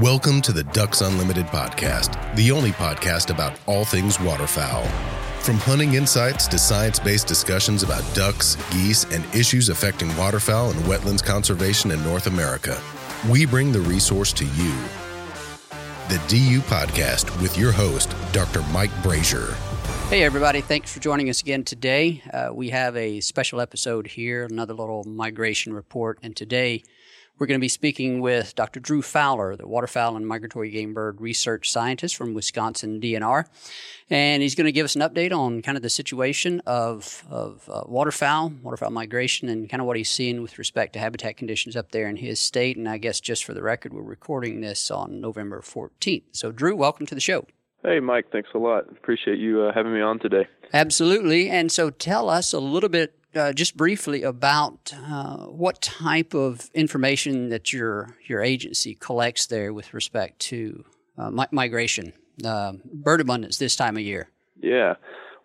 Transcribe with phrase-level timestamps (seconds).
[0.00, 4.82] Welcome to the Ducks Unlimited podcast, the only podcast about all things waterfowl.
[5.38, 10.80] From hunting insights to science based discussions about ducks, geese, and issues affecting waterfowl and
[10.86, 12.76] wetlands conservation in North America,
[13.30, 14.74] we bring the resource to you.
[16.08, 18.62] The DU Podcast with your host, Dr.
[18.72, 19.54] Mike Brasher.
[20.08, 20.60] Hey, everybody.
[20.60, 22.20] Thanks for joining us again today.
[22.32, 26.18] Uh, we have a special episode here, another little migration report.
[26.20, 26.82] And today,
[27.38, 28.78] we're going to be speaking with Dr.
[28.78, 33.46] Drew Fowler, the waterfowl and migratory game bird research scientist from Wisconsin DNR.
[34.08, 37.68] And he's going to give us an update on kind of the situation of, of
[37.68, 41.74] uh, waterfowl, waterfowl migration, and kind of what he's seeing with respect to habitat conditions
[41.74, 42.76] up there in his state.
[42.76, 46.24] And I guess just for the record, we're recording this on November 14th.
[46.32, 47.46] So, Drew, welcome to the show.
[47.82, 48.88] Hey, Mike, thanks a lot.
[48.90, 50.46] Appreciate you uh, having me on today.
[50.72, 51.50] Absolutely.
[51.50, 56.70] And so tell us a little bit uh, just briefly about uh, what type of
[56.74, 60.84] information that your your agency collects there with respect to
[61.18, 62.12] uh, mi- migration,
[62.44, 64.28] uh, bird abundance this time of year.
[64.60, 64.94] Yeah,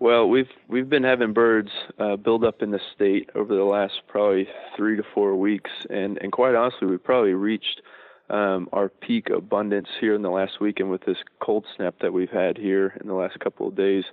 [0.00, 4.02] well, we've we've been having birds uh, build up in the state over the last
[4.06, 7.82] probably three to four weeks, and and quite honestly, we probably reached.
[8.30, 12.12] Um, our peak abundance here in the last week, and with this cold snap that
[12.12, 14.04] we've had here in the last couple of days,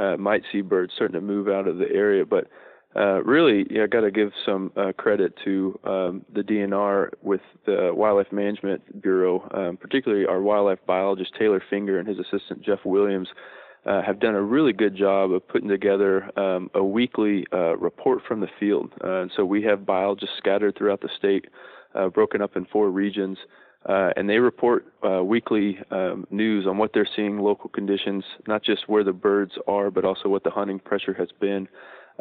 [0.00, 2.24] uh, might see birds starting to move out of the area.
[2.24, 2.48] But
[2.94, 7.90] uh, really, I got to give some uh, credit to um, the DNR with the
[7.94, 13.28] Wildlife Management Bureau, um, particularly our wildlife biologist Taylor Finger and his assistant Jeff Williams.
[13.84, 18.20] Uh, have done a really good job of putting together um, a weekly uh, report
[18.28, 18.92] from the field.
[19.02, 21.46] Uh, and so we have biologists scattered throughout the state,
[21.96, 23.36] uh, broken up in four regions,
[23.84, 24.86] and they report
[25.24, 29.90] weekly um, news on what they're seeing, local conditions, not just where the birds are,
[29.90, 31.66] but also what the hunting pressure has been.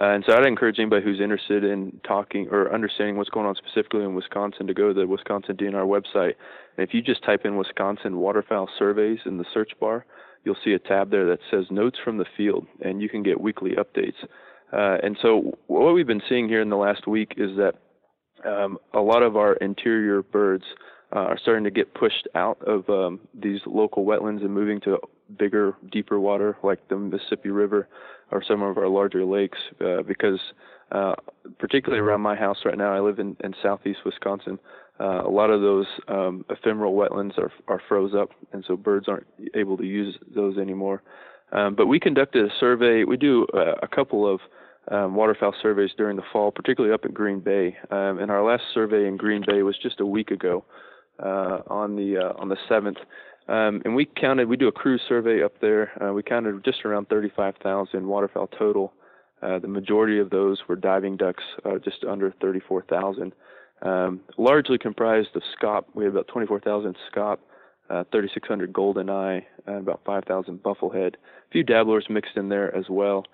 [0.02, 3.56] Uh, and so I'd encourage anybody who's interested in talking or understanding what's going on
[3.56, 6.34] specifically in Wisconsin to go to the Wisconsin DNR website.
[6.76, 10.06] And if you just type in Wisconsin waterfowl surveys in the search bar,
[10.44, 13.40] you'll see a tab there that says notes from the field, and you can get
[13.40, 14.16] weekly updates.
[14.74, 17.76] Uh, and so what we've been seeing here in the last week is that
[18.44, 20.64] um, a lot of our interior birds
[21.16, 24.98] uh, are starting to get pushed out of um, these local wetlands and moving to
[25.38, 27.88] bigger, deeper water like the Mississippi River
[28.32, 30.40] or some of our larger lakes uh, because
[30.92, 31.16] uh,
[31.60, 34.60] particularly around my house right now, I live in, in southeast Wisconsin.
[35.00, 39.08] Uh, a lot of those um, ephemeral wetlands are are froze up, and so birds
[39.08, 39.26] aren't
[39.56, 41.02] able to use those anymore.
[41.54, 43.04] Um, but we conducted a survey.
[43.04, 44.40] We do uh, a couple of
[44.90, 47.78] um, waterfowl surveys during the fall, particularly up at Green Bay.
[47.90, 50.66] Um, and our last survey in Green Bay was just a week ago,
[51.20, 52.98] uh, on the uh, on the seventh.
[53.52, 55.92] Um, and we counted, we do a cruise survey up there.
[56.02, 58.94] Uh, we counted just around 35,000 waterfowl total.
[59.42, 63.34] Uh, the majority of those were diving ducks, uh, just under 34,000.
[63.82, 65.84] Um, largely comprised of scaup.
[65.94, 67.40] We had about 24,000 scaup,
[67.90, 71.16] uh, 3,600 golden eye, and about 5,000 bufflehead.
[71.16, 73.26] A few dabblers mixed in there as well.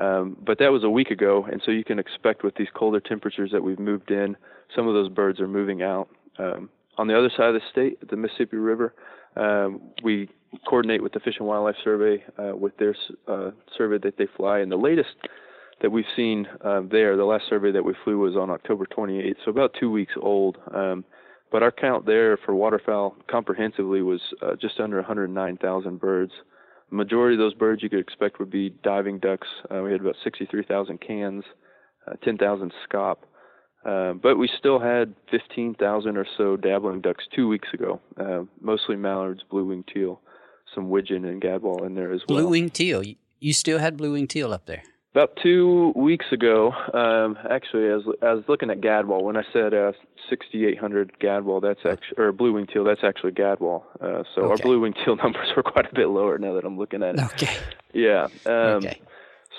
[0.00, 3.00] Um, but that was a week ago, and so you can expect with these colder
[3.00, 4.36] temperatures that we've moved in,
[4.76, 6.08] some of those birds are moving out.
[6.38, 8.94] Um, on the other side of the state, the Mississippi River,
[9.36, 10.28] um, we
[10.68, 12.94] coordinate with the Fish and Wildlife Survey uh, with their
[13.28, 15.14] uh, survey that they fly, and the latest
[15.82, 19.36] that we've seen uh, there, the last survey that we flew was on October 28th,
[19.44, 20.56] so about two weeks old.
[20.72, 21.04] Um,
[21.50, 26.32] but our count there for waterfowl comprehensively was uh, just under 109,000 birds.
[26.90, 29.46] The majority of those birds you could expect would be diving ducks.
[29.70, 31.44] Uh, we had about 63,000 cans,
[32.08, 33.18] uh, 10,000 scaup.
[33.84, 38.96] Uh, but we still had 15,000 or so dabbling ducks two weeks ago, uh, mostly
[38.96, 40.20] mallards, blue-winged teal,
[40.74, 42.38] some widgeon and gadwall in there as well.
[42.38, 43.02] Blue-winged teal.
[43.40, 44.82] You still had blue-winged teal up there?
[45.14, 49.22] About two weeks ago, um, actually, I was, I was looking at gadwall.
[49.22, 49.92] When I said uh,
[50.28, 53.84] 6,800 gadwall, that's actually or blue wing teal, that's actually gadwall.
[54.00, 54.50] Uh, so okay.
[54.50, 57.14] our blue wing teal numbers were quite a bit lower now that I'm looking at
[57.14, 57.20] it.
[57.20, 57.56] Okay.
[57.92, 58.24] Yeah.
[58.44, 59.00] Um, okay.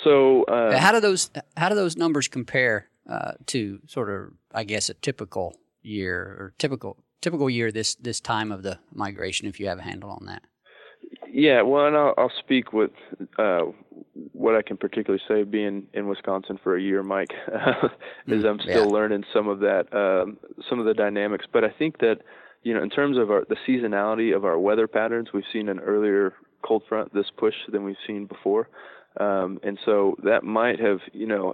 [0.03, 4.63] So uh, how do those how do those numbers compare uh, to sort of I
[4.63, 9.47] guess a typical year or typical typical year this this time of the migration?
[9.47, 10.43] If you have a handle on that.
[11.31, 12.91] Yeah, well, and I'll, I'll speak with
[13.37, 13.63] uh,
[14.31, 17.33] what I can particularly say, being in Wisconsin for a year, Mike,
[18.27, 18.93] is mm, I'm still yeah.
[18.93, 20.37] learning some of that, um,
[20.69, 21.45] some of the dynamics.
[21.51, 22.19] But I think that,
[22.63, 25.79] you know, in terms of our, the seasonality of our weather patterns, we've seen an
[25.79, 26.33] earlier
[26.65, 28.69] cold front this push than we've seen before,
[29.19, 31.53] um, and so that might have, you know,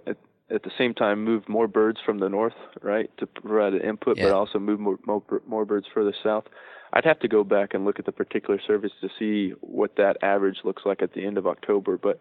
[0.52, 3.82] at, at the same time move more birds from the north, right, to provide an
[3.82, 4.26] input, yeah.
[4.26, 6.46] but also move more, more more birds further south.
[6.94, 10.18] I'd have to go back and look at the particular service to see what that
[10.22, 11.98] average looks like at the end of October.
[11.98, 12.20] But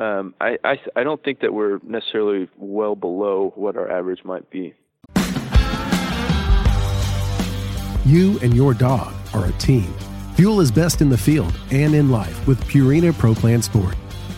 [0.00, 4.48] um, I, I, I don't think that we're necessarily well below what our average might
[4.48, 4.74] be.
[8.04, 9.92] You and your dog are a team.
[10.34, 13.94] Fuel is best in the field and in life with Purina Pro Plan Sport.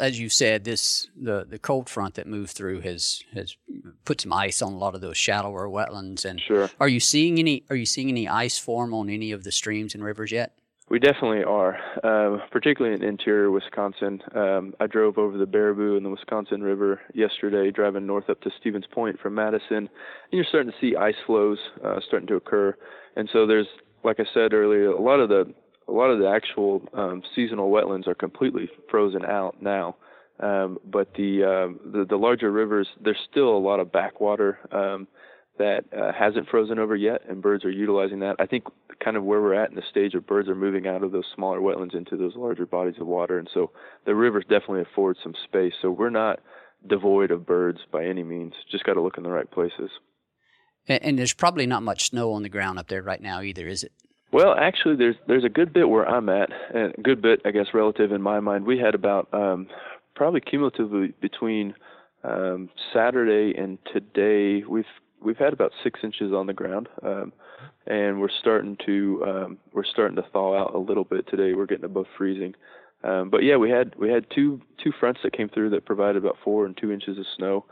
[0.00, 3.56] as you said, this the the cold front that moved through has has
[4.04, 6.24] put some ice on a lot of those shallower wetlands.
[6.24, 6.70] And sure.
[6.80, 9.94] are you seeing any are you seeing any ice form on any of the streams
[9.94, 10.58] and rivers yet?
[10.90, 14.22] We definitely are, uh, particularly in interior Wisconsin.
[14.34, 18.50] Um, I drove over the Baraboo and the Wisconsin River yesterday, driving north up to
[18.58, 19.88] Stevens Point from Madison, and
[20.32, 22.74] you're starting to see ice floes uh, starting to occur.
[23.16, 23.66] And so there's,
[24.02, 25.52] like I said earlier, a lot of the
[25.88, 29.96] a lot of the actual um, seasonal wetlands are completely frozen out now.
[30.40, 35.08] Um, but the, uh, the, the larger rivers, there's still a lot of backwater um,
[35.58, 38.36] that uh, hasn't frozen over yet, and birds are utilizing that.
[38.38, 38.64] I think
[39.02, 41.24] kind of where we're at in the stage of birds are moving out of those
[41.34, 43.72] smaller wetlands into those larger bodies of water, and so
[44.06, 45.72] the rivers definitely afford some space.
[45.82, 46.38] So we're not
[46.86, 48.54] devoid of birds by any means.
[48.70, 49.90] Just got to look in the right places.
[50.86, 53.66] And, and there's probably not much snow on the ground up there right now either,
[53.66, 53.92] is it?
[54.30, 57.50] Well, actually, there's there's a good bit where I'm at, and a good bit, I
[57.50, 58.66] guess, relative in my mind.
[58.66, 59.68] We had about um,
[60.14, 61.74] probably cumulatively between
[62.24, 64.84] um, Saturday and today, we've
[65.22, 66.88] we've had about six inches on the ground.
[67.02, 67.32] Um,
[67.86, 71.54] and we're starting to um, we're starting to thaw out a little bit today.
[71.54, 72.54] We're getting above freezing.
[73.02, 76.22] Um, but yeah, we had we had two two fronts that came through that provided
[76.22, 77.64] about four and two inches of snow,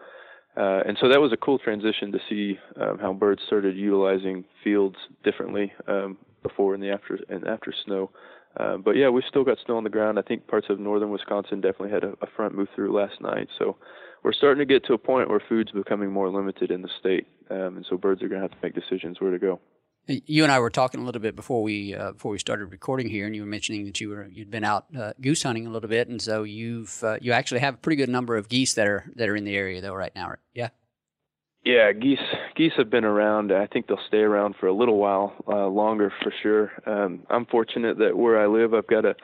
[0.57, 4.45] uh, and so that was a cool transition to see um, how birds started utilizing
[4.63, 8.11] fields differently um, before and the after and after snow.
[8.59, 10.19] Uh, but yeah, we've still got snow on the ground.
[10.19, 13.49] I think parts of northern Wisconsin definitely had a, a front move through last night.
[13.59, 13.77] So
[14.23, 17.27] we're starting to get to a point where food's becoming more limited in the state,
[17.51, 19.61] um, and so birds are going to have to make decisions where to go.
[20.09, 23.09] You and I were talking a little bit before we uh, before we started recording
[23.09, 25.71] here, and you were mentioning that you were you'd been out uh, goose hunting a
[25.71, 28.75] little bit, and so you've uh, you actually have a pretty good number of geese
[28.75, 30.69] that are that are in the area though right now, yeah.
[31.67, 32.21] Yeah, geese
[32.55, 33.51] geese have been around.
[33.51, 36.71] I think they'll stay around for a little while uh, longer for sure.
[36.87, 39.17] Um, I'm fortunate that where I live, I've got a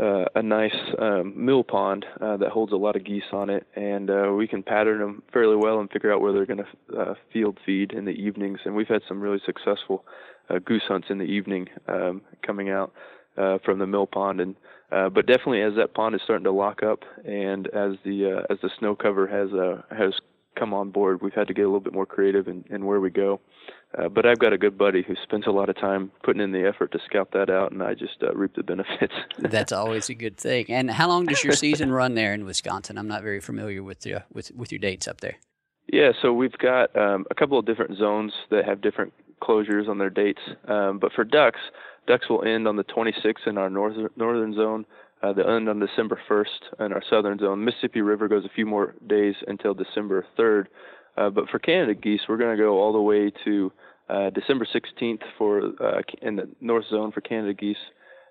[0.00, 3.66] uh, a nice um, mill pond uh, that holds a lot of geese on it,
[3.76, 6.98] and uh, we can pattern them fairly well and figure out where they're going to
[6.98, 8.60] uh, field feed in the evenings.
[8.64, 10.06] And we've had some really successful
[10.48, 12.94] uh, goose hunts in the evening um, coming out
[13.36, 14.40] uh, from the mill pond.
[14.40, 14.56] And
[14.90, 18.52] uh, but definitely as that pond is starting to lock up, and as the uh,
[18.52, 20.14] as the snow cover has uh, has
[20.56, 23.00] come on board, we've had to get a little bit more creative in, in where
[23.00, 23.40] we go.
[23.96, 26.52] Uh, but I've got a good buddy who spends a lot of time putting in
[26.52, 29.14] the effort to scout that out, and I just uh, reap the benefits.
[29.38, 30.66] That's always a good thing.
[30.68, 32.98] And how long does your season run there in Wisconsin?
[32.98, 35.36] I'm not very familiar with your with with your dates up there.
[35.92, 39.98] Yeah, so we've got um, a couple of different zones that have different closures on
[39.98, 40.40] their dates.
[40.66, 41.60] Um, but for ducks,
[42.06, 44.86] ducks will end on the 26th in our northern northern zone.
[45.24, 47.64] Uh, they end on December 1st in our southern zone.
[47.64, 50.66] Mississippi River goes a few more days until December 3rd.
[51.16, 53.72] Uh, but for Canada geese, we're going to go all the way to
[54.10, 57.78] uh, December 16th for uh, in the north zone for Canada geese,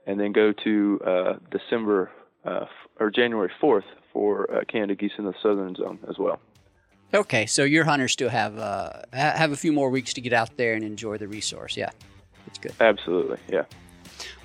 [0.05, 2.12] and then go to uh, December
[2.45, 2.65] uh,
[3.00, 6.39] or January 4th for uh, Canada geese in the southern zone as well.
[7.12, 10.57] Okay, so your hunters still have uh, have a few more weeks to get out
[10.57, 11.75] there and enjoy the resource.
[11.75, 11.89] Yeah,
[12.47, 12.73] it's good.
[12.79, 13.63] Absolutely, yeah.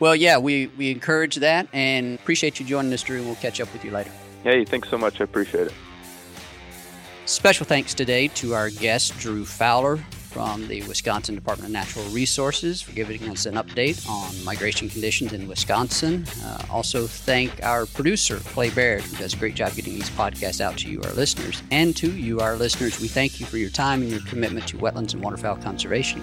[0.01, 3.23] Well, yeah, we we encourage that and appreciate you joining us, Drew.
[3.23, 4.11] We'll catch up with you later.
[4.45, 5.21] Hey, thanks so much.
[5.21, 5.75] I appreciate it.
[7.27, 12.81] Special thanks today to our guest, Drew Fowler from the Wisconsin Department of Natural Resources
[12.81, 16.27] for giving us an update on migration conditions in Wisconsin.
[16.43, 20.61] Uh, also, thank our producer, Clay Baird, who does a great job getting these podcasts
[20.61, 21.63] out to you, our listeners.
[21.71, 24.77] And to you, our listeners, we thank you for your time and your commitment to
[24.77, 26.23] wetlands and waterfowl conservation.